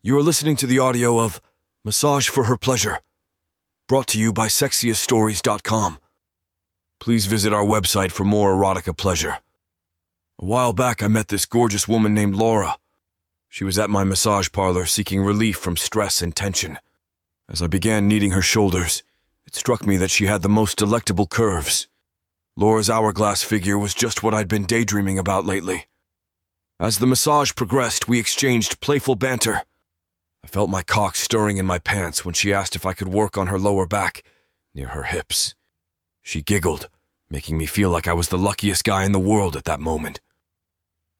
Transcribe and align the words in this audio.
You 0.00 0.16
are 0.16 0.22
listening 0.22 0.54
to 0.58 0.66
the 0.68 0.78
audio 0.78 1.18
of 1.18 1.40
Massage 1.84 2.28
for 2.28 2.44
Her 2.44 2.56
Pleasure, 2.56 3.00
brought 3.88 4.06
to 4.08 4.18
you 4.18 4.32
by 4.32 4.46
sexieststories.com. 4.46 5.98
Please 7.00 7.26
visit 7.26 7.52
our 7.52 7.64
website 7.64 8.12
for 8.12 8.22
more 8.22 8.54
erotica 8.54 8.96
pleasure. 8.96 9.38
A 10.38 10.44
while 10.44 10.72
back, 10.72 11.02
I 11.02 11.08
met 11.08 11.26
this 11.26 11.46
gorgeous 11.46 11.88
woman 11.88 12.14
named 12.14 12.36
Laura. 12.36 12.76
She 13.48 13.64
was 13.64 13.76
at 13.76 13.90
my 13.90 14.04
massage 14.04 14.52
parlor 14.52 14.86
seeking 14.86 15.24
relief 15.24 15.58
from 15.58 15.76
stress 15.76 16.22
and 16.22 16.34
tension. 16.34 16.78
As 17.48 17.60
I 17.60 17.66
began 17.66 18.06
kneading 18.06 18.30
her 18.30 18.42
shoulders, 18.42 19.02
it 19.48 19.56
struck 19.56 19.84
me 19.84 19.96
that 19.96 20.12
she 20.12 20.26
had 20.26 20.42
the 20.42 20.48
most 20.48 20.78
delectable 20.78 21.26
curves. 21.26 21.88
Laura's 22.56 22.88
hourglass 22.88 23.42
figure 23.42 23.76
was 23.76 23.94
just 23.94 24.22
what 24.22 24.32
I'd 24.32 24.46
been 24.46 24.64
daydreaming 24.64 25.18
about 25.18 25.44
lately. 25.44 25.88
As 26.78 27.00
the 27.00 27.06
massage 27.08 27.52
progressed, 27.56 28.06
we 28.06 28.20
exchanged 28.20 28.80
playful 28.80 29.16
banter. 29.16 29.62
I 30.44 30.46
felt 30.46 30.70
my 30.70 30.82
cock 30.82 31.16
stirring 31.16 31.56
in 31.56 31.66
my 31.66 31.78
pants 31.78 32.24
when 32.24 32.34
she 32.34 32.52
asked 32.52 32.76
if 32.76 32.86
I 32.86 32.92
could 32.92 33.08
work 33.08 33.36
on 33.36 33.48
her 33.48 33.58
lower 33.58 33.86
back, 33.86 34.22
near 34.74 34.88
her 34.88 35.04
hips. 35.04 35.54
She 36.22 36.42
giggled, 36.42 36.88
making 37.30 37.58
me 37.58 37.66
feel 37.66 37.90
like 37.90 38.06
I 38.06 38.12
was 38.12 38.28
the 38.28 38.38
luckiest 38.38 38.84
guy 38.84 39.04
in 39.04 39.12
the 39.12 39.18
world 39.18 39.56
at 39.56 39.64
that 39.64 39.80
moment. 39.80 40.20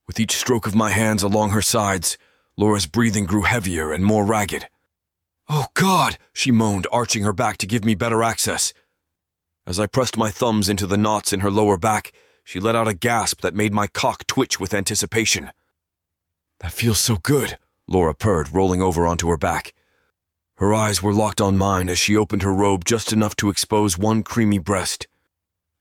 With 0.06 0.18
each 0.18 0.36
stroke 0.36 0.66
of 0.66 0.74
my 0.74 0.90
hands 0.90 1.22
along 1.22 1.50
her 1.50 1.62
sides, 1.62 2.16
Laura's 2.56 2.86
breathing 2.86 3.26
grew 3.26 3.42
heavier 3.42 3.92
and 3.92 4.04
more 4.04 4.24
ragged. 4.24 4.68
Oh, 5.48 5.66
God, 5.74 6.18
she 6.32 6.50
moaned, 6.50 6.86
arching 6.92 7.22
her 7.24 7.32
back 7.32 7.56
to 7.58 7.66
give 7.66 7.84
me 7.84 7.94
better 7.94 8.22
access. 8.22 8.72
As 9.66 9.78
I 9.78 9.86
pressed 9.86 10.16
my 10.16 10.30
thumbs 10.30 10.68
into 10.68 10.86
the 10.86 10.96
knots 10.96 11.32
in 11.32 11.40
her 11.40 11.50
lower 11.50 11.76
back, 11.76 12.12
she 12.44 12.60
let 12.60 12.74
out 12.74 12.88
a 12.88 12.94
gasp 12.94 13.42
that 13.42 13.54
made 13.54 13.72
my 13.72 13.86
cock 13.86 14.26
twitch 14.26 14.58
with 14.58 14.72
anticipation. 14.72 15.50
That 16.60 16.72
feels 16.72 16.98
so 16.98 17.16
good, 17.16 17.58
Laura 17.88 18.14
purred, 18.14 18.54
rolling 18.54 18.82
over 18.82 19.06
onto 19.06 19.28
her 19.28 19.36
back. 19.36 19.74
Her 20.56 20.74
eyes 20.74 21.02
were 21.02 21.14
locked 21.14 21.40
on 21.40 21.56
mine 21.56 21.88
as 21.88 21.98
she 21.98 22.16
opened 22.16 22.42
her 22.42 22.52
robe 22.52 22.84
just 22.84 23.12
enough 23.12 23.34
to 23.36 23.48
expose 23.48 23.96
one 23.96 24.22
creamy 24.22 24.58
breast. 24.58 25.06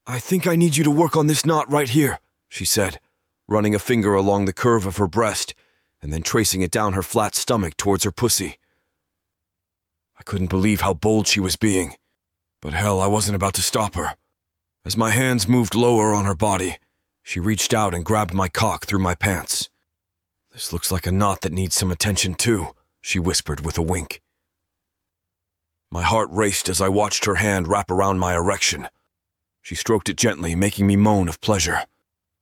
I 0.05 0.19
think 0.19 0.47
I 0.47 0.55
need 0.55 0.77
you 0.77 0.83
to 0.85 0.91
work 0.91 1.17
on 1.17 1.27
this 1.27 1.45
knot 1.45 1.69
right 1.71 1.89
here, 1.89 2.19
she 2.47 2.63
said, 2.63 2.99
running 3.47 3.75
a 3.75 3.79
finger 3.79 4.13
along 4.13 4.45
the 4.45 4.53
curve 4.53 4.85
of 4.85 4.97
her 4.97 5.07
breast 5.07 5.53
and 6.01 6.13
then 6.13 6.21
tracing 6.21 6.61
it 6.61 6.71
down 6.71 6.93
her 6.93 7.03
flat 7.03 7.35
stomach 7.35 7.75
towards 7.75 8.03
her 8.03 8.11
pussy. 8.11 8.57
I 10.17 10.23
couldn't 10.23 10.49
believe 10.49 10.81
how 10.81 10.93
bold 10.93 11.27
she 11.27 11.39
was 11.39 11.55
being, 11.55 11.95
but 12.61 12.73
hell, 12.73 13.01
I 13.01 13.07
wasn't 13.07 13.35
about 13.35 13.53
to 13.55 13.61
stop 13.61 13.95
her. 13.95 14.15
As 14.85 14.95
my 14.95 15.09
hands 15.09 15.47
moved 15.47 15.75
lower 15.75 16.13
on 16.13 16.25
her 16.25 16.35
body, 16.35 16.77
she 17.21 17.39
reached 17.39 17.73
out 17.73 17.93
and 17.93 18.05
grabbed 18.05 18.33
my 18.33 18.47
cock 18.47 18.85
through 18.85 18.99
my 18.99 19.15
pants. 19.15 19.69
This 20.57 20.73
looks 20.73 20.91
like 20.91 21.05
a 21.05 21.11
knot 21.11 21.41
that 21.41 21.53
needs 21.53 21.75
some 21.75 21.91
attention, 21.91 22.33
too, 22.33 22.69
she 22.99 23.19
whispered 23.19 23.63
with 23.63 23.77
a 23.77 23.83
wink. 23.83 24.23
My 25.91 26.01
heart 26.01 26.29
raced 26.31 26.67
as 26.67 26.81
I 26.81 26.89
watched 26.89 27.25
her 27.25 27.35
hand 27.35 27.67
wrap 27.67 27.91
around 27.91 28.17
my 28.17 28.33
erection. 28.33 28.87
She 29.61 29.75
stroked 29.75 30.09
it 30.09 30.17
gently, 30.17 30.55
making 30.55 30.87
me 30.87 30.95
moan 30.95 31.29
of 31.29 31.39
pleasure. 31.41 31.83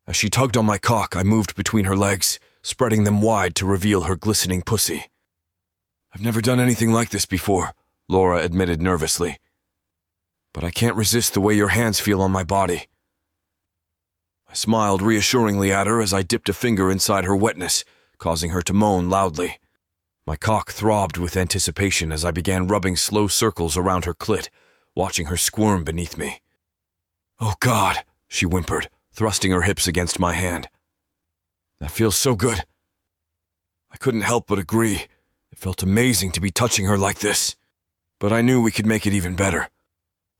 As 0.07 0.15
she 0.15 0.29
tugged 0.29 0.55
on 0.55 0.65
my 0.65 0.77
cock, 0.77 1.13
I 1.13 1.23
moved 1.23 1.57
between 1.57 1.83
her 1.83 1.95
legs, 1.97 2.39
spreading 2.61 3.03
them 3.03 3.21
wide 3.21 3.53
to 3.55 3.65
reveal 3.65 4.03
her 4.03 4.15
glistening 4.15 4.61
pussy. 4.61 5.07
I've 6.13 6.23
never 6.23 6.39
done 6.39 6.61
anything 6.61 6.93
like 6.93 7.09
this 7.09 7.25
before, 7.25 7.73
Laura 8.07 8.41
admitted 8.41 8.81
nervously. 8.81 9.39
But 10.53 10.63
I 10.63 10.71
can't 10.71 10.95
resist 10.95 11.33
the 11.33 11.41
way 11.41 11.53
your 11.53 11.75
hands 11.75 11.99
feel 11.99 12.21
on 12.21 12.31
my 12.31 12.45
body. 12.45 12.87
I 14.47 14.53
smiled 14.53 15.01
reassuringly 15.01 15.73
at 15.73 15.87
her 15.87 15.99
as 15.99 16.13
I 16.13 16.21
dipped 16.21 16.47
a 16.47 16.53
finger 16.53 16.89
inside 16.89 17.25
her 17.25 17.35
wetness, 17.35 17.83
causing 18.17 18.51
her 18.51 18.61
to 18.63 18.73
moan 18.73 19.09
loudly. 19.09 19.59
My 20.25 20.35
cock 20.35 20.71
throbbed 20.71 21.17
with 21.17 21.37
anticipation 21.37 22.11
as 22.11 22.25
I 22.25 22.31
began 22.31 22.67
rubbing 22.67 22.95
slow 22.95 23.27
circles 23.27 23.77
around 23.77 24.05
her 24.05 24.13
clit, 24.13 24.49
watching 24.95 25.27
her 25.27 25.37
squirm 25.37 25.83
beneath 25.83 26.17
me. 26.17 26.41
Oh, 27.39 27.53
God, 27.59 28.03
she 28.27 28.45
whimpered, 28.45 28.89
thrusting 29.13 29.51
her 29.51 29.61
hips 29.61 29.87
against 29.87 30.19
my 30.19 30.33
hand. 30.33 30.67
That 31.79 31.91
feels 31.91 32.15
so 32.15 32.35
good. 32.35 32.63
I 33.91 33.97
couldn't 33.97 34.21
help 34.21 34.47
but 34.47 34.59
agree. 34.59 35.05
It 35.51 35.57
felt 35.57 35.83
amazing 35.83 36.31
to 36.31 36.41
be 36.41 36.51
touching 36.51 36.85
her 36.85 36.97
like 36.97 37.19
this. 37.19 37.55
But 38.19 38.33
I 38.33 38.41
knew 38.41 38.61
we 38.61 38.71
could 38.71 38.85
make 38.85 39.05
it 39.05 39.13
even 39.13 39.35
better. 39.35 39.69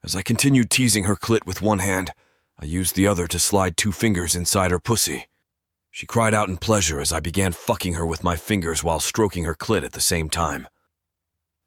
As 0.03 0.16
I 0.16 0.22
continued 0.22 0.69
teasing 0.69 1.03
her 1.06 1.16
clit 1.16 1.46
with 1.46 1.62
one 1.62 1.80
hand, 1.80 2.12
I 2.59 2.66
used 2.66 2.96
the 2.96 3.08
other 3.08 3.28
to 3.28 3.40
slide 3.40 3.75
two 3.75 3.91
fingers 3.91 4.35
inside 4.35 4.72
her 4.72 4.80
pussy. 4.80 5.28
She 5.96 6.06
cried 6.06 6.34
out 6.34 6.50
in 6.50 6.58
pleasure 6.58 7.00
as 7.00 7.14
I 7.14 7.22
began 7.22 7.54
fucking 7.54 7.94
her 7.94 8.06
with 8.06 8.22
my 8.22 8.36
fingers 8.36 8.84
while 8.84 9.00
stroking 9.00 9.46
her 9.46 9.56
clit 9.56 9.86
at 9.86 9.94
the 9.94 10.02
same 10.02 10.30
time. 10.30 10.68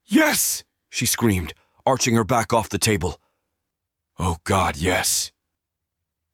Yes! 0.05 0.63
she 0.87 1.07
screamed, 1.07 1.55
arching 1.83 2.13
her 2.13 2.23
back 2.23 2.53
off 2.53 2.69
the 2.69 2.77
table. 2.77 3.19
Oh, 4.19 4.37
God, 4.43 4.77
yes. 4.77 5.31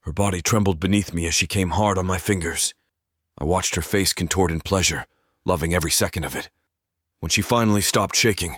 Her 0.01 0.11
body 0.11 0.41
trembled 0.41 0.77
beneath 0.77 1.13
me 1.13 1.25
as 1.25 1.35
she 1.35 1.47
came 1.47 1.69
hard 1.69 1.97
on 1.97 2.05
my 2.05 2.17
fingers. 2.17 2.73
I 3.37 3.45
watched 3.45 3.75
her 3.75 3.81
face 3.81 4.11
contort 4.11 4.51
in 4.51 4.59
pleasure, 4.59 5.05
loving 5.45 5.73
every 5.73 5.91
second 5.91 6.25
of 6.25 6.35
it. 6.35 6.49
When 7.21 7.29
she 7.29 7.41
finally 7.41 7.79
stopped 7.79 8.17
shaking, 8.17 8.57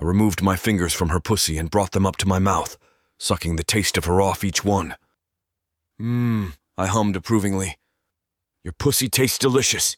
I 0.00 0.04
removed 0.04 0.42
my 0.42 0.54
fingers 0.54 0.92
from 0.92 1.08
her 1.08 1.18
pussy 1.18 1.58
and 1.58 1.72
brought 1.72 1.90
them 1.90 2.06
up 2.06 2.18
to 2.18 2.28
my 2.28 2.38
mouth, 2.38 2.78
sucking 3.18 3.56
the 3.56 3.64
taste 3.64 3.98
of 3.98 4.04
her 4.04 4.20
off 4.20 4.44
each 4.44 4.64
one. 4.64 4.94
Mmm, 6.00 6.52
I 6.78 6.86
hummed 6.86 7.16
approvingly. 7.16 7.78
Your 8.66 8.72
pussy 8.72 9.08
tastes 9.08 9.38
delicious. 9.38 9.96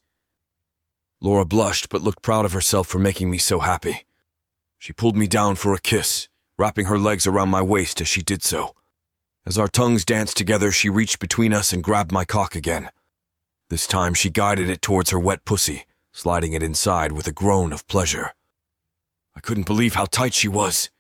Laura 1.22 1.46
blushed 1.46 1.88
but 1.88 2.02
looked 2.02 2.20
proud 2.20 2.44
of 2.44 2.52
herself 2.52 2.86
for 2.86 2.98
making 2.98 3.30
me 3.30 3.38
so 3.38 3.60
happy. 3.60 4.04
She 4.76 4.92
pulled 4.92 5.16
me 5.16 5.26
down 5.26 5.54
for 5.54 5.72
a 5.72 5.80
kiss, 5.80 6.28
wrapping 6.58 6.84
her 6.84 6.98
legs 6.98 7.26
around 7.26 7.48
my 7.48 7.62
waist 7.62 7.98
as 8.02 8.08
she 8.08 8.20
did 8.20 8.42
so. 8.42 8.74
As 9.46 9.56
our 9.56 9.68
tongues 9.68 10.04
danced 10.04 10.36
together, 10.36 10.70
she 10.70 10.90
reached 10.90 11.18
between 11.18 11.54
us 11.54 11.72
and 11.72 11.82
grabbed 11.82 12.12
my 12.12 12.26
cock 12.26 12.54
again. 12.54 12.90
This 13.70 13.86
time 13.86 14.12
she 14.12 14.28
guided 14.28 14.68
it 14.68 14.82
towards 14.82 15.12
her 15.12 15.18
wet 15.18 15.46
pussy, 15.46 15.86
sliding 16.12 16.52
it 16.52 16.62
inside 16.62 17.12
with 17.12 17.26
a 17.26 17.32
groan 17.32 17.72
of 17.72 17.88
pleasure. 17.88 18.34
I 19.34 19.40
couldn't 19.40 19.66
believe 19.66 19.94
how 19.94 20.04
tight 20.04 20.34
she 20.34 20.46
was. 20.46 20.90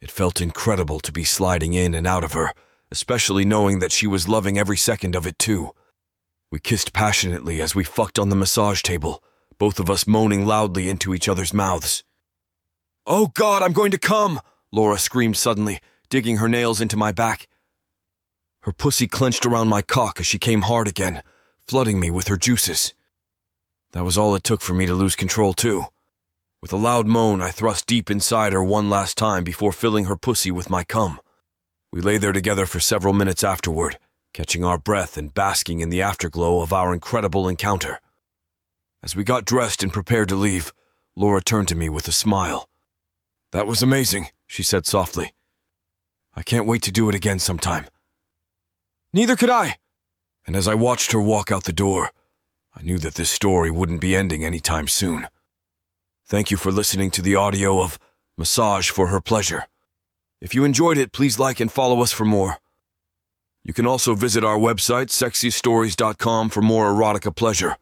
It 0.00 0.10
felt 0.10 0.40
incredible 0.40 0.98
to 0.98 1.12
be 1.12 1.22
sliding 1.22 1.72
in 1.72 1.94
and 1.94 2.04
out 2.04 2.24
of 2.24 2.32
her, 2.32 2.52
especially 2.90 3.44
knowing 3.44 3.78
that 3.78 3.92
she 3.92 4.08
was 4.08 4.26
loving 4.26 4.58
every 4.58 4.76
second 4.76 5.14
of 5.14 5.24
it 5.24 5.38
too. 5.38 5.70
We 6.56 6.60
kissed 6.60 6.94
passionately 6.94 7.60
as 7.60 7.74
we 7.74 7.84
fucked 7.84 8.18
on 8.18 8.30
the 8.30 8.34
massage 8.34 8.80
table, 8.80 9.22
both 9.58 9.78
of 9.78 9.90
us 9.90 10.06
moaning 10.06 10.46
loudly 10.46 10.88
into 10.88 11.14
each 11.14 11.28
other's 11.28 11.52
mouths. 11.52 12.02
Oh 13.04 13.26
God, 13.26 13.62
I'm 13.62 13.74
going 13.74 13.90
to 13.90 13.98
come! 13.98 14.40
Laura 14.72 14.96
screamed 14.96 15.36
suddenly, 15.36 15.80
digging 16.08 16.38
her 16.38 16.48
nails 16.48 16.80
into 16.80 16.96
my 16.96 17.12
back. 17.12 17.46
Her 18.60 18.72
pussy 18.72 19.06
clenched 19.06 19.44
around 19.44 19.68
my 19.68 19.82
cock 19.82 20.18
as 20.18 20.26
she 20.26 20.38
came 20.38 20.62
hard 20.62 20.88
again, 20.88 21.22
flooding 21.68 22.00
me 22.00 22.10
with 22.10 22.28
her 22.28 22.38
juices. 22.38 22.94
That 23.92 24.04
was 24.04 24.16
all 24.16 24.34
it 24.34 24.42
took 24.42 24.62
for 24.62 24.72
me 24.72 24.86
to 24.86 24.94
lose 24.94 25.14
control, 25.14 25.52
too. 25.52 25.84
With 26.62 26.72
a 26.72 26.76
loud 26.76 27.06
moan, 27.06 27.42
I 27.42 27.50
thrust 27.50 27.86
deep 27.86 28.10
inside 28.10 28.54
her 28.54 28.64
one 28.64 28.88
last 28.88 29.18
time 29.18 29.44
before 29.44 29.72
filling 29.72 30.06
her 30.06 30.16
pussy 30.16 30.50
with 30.50 30.70
my 30.70 30.84
cum. 30.84 31.20
We 31.92 32.00
lay 32.00 32.16
there 32.16 32.32
together 32.32 32.64
for 32.64 32.80
several 32.80 33.12
minutes 33.12 33.44
afterward, 33.44 33.98
catching 34.36 34.62
our 34.62 34.76
breath 34.76 35.16
and 35.16 35.32
basking 35.32 35.80
in 35.80 35.88
the 35.88 36.02
afterglow 36.02 36.60
of 36.60 36.70
our 36.70 36.92
incredible 36.92 37.48
encounter. 37.48 38.00
As 39.02 39.16
we 39.16 39.24
got 39.24 39.46
dressed 39.46 39.82
and 39.82 39.90
prepared 39.90 40.28
to 40.28 40.34
leave, 40.34 40.74
Laura 41.16 41.40
turned 41.40 41.68
to 41.68 41.74
me 41.74 41.88
with 41.88 42.06
a 42.06 42.12
smile. 42.12 42.68
That 43.52 43.66
was 43.66 43.80
amazing, 43.80 44.28
she 44.46 44.62
said 44.62 44.84
softly. 44.84 45.32
I 46.34 46.42
can't 46.42 46.66
wait 46.66 46.82
to 46.82 46.92
do 46.92 47.08
it 47.08 47.14
again 47.14 47.38
sometime. 47.38 47.86
Neither 49.10 49.36
could 49.36 49.48
I. 49.48 49.78
And 50.46 50.54
as 50.54 50.68
I 50.68 50.74
watched 50.74 51.12
her 51.12 51.20
walk 51.20 51.50
out 51.50 51.64
the 51.64 51.72
door, 51.72 52.10
I 52.76 52.82
knew 52.82 52.98
that 52.98 53.14
this 53.14 53.30
story 53.30 53.70
wouldn't 53.70 54.02
be 54.02 54.14
ending 54.14 54.44
anytime 54.44 54.86
soon. 54.86 55.28
Thank 56.26 56.50
you 56.50 56.58
for 56.58 56.70
listening 56.70 57.10
to 57.12 57.22
the 57.22 57.36
audio 57.36 57.80
of 57.80 57.98
Massage 58.36 58.90
for 58.90 59.06
Her 59.06 59.22
Pleasure. 59.22 59.64
If 60.42 60.54
you 60.54 60.64
enjoyed 60.64 60.98
it, 60.98 61.12
please 61.12 61.38
like 61.38 61.58
and 61.58 61.72
follow 61.72 62.02
us 62.02 62.12
for 62.12 62.26
more. 62.26 62.58
You 63.66 63.74
can 63.74 63.86
also 63.86 64.14
visit 64.14 64.44
our 64.44 64.56
website, 64.56 65.08
sexieststories.com, 65.10 66.50
for 66.50 66.62
more 66.62 66.92
erotica 66.92 67.34
pleasure. 67.34 67.76